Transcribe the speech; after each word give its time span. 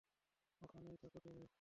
ওখানেই 0.61 0.97
থাকো 0.97 1.19
তুমি। 1.19 1.45